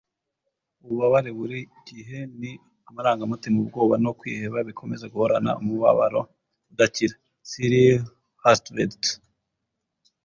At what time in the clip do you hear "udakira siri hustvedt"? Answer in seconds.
6.71-9.01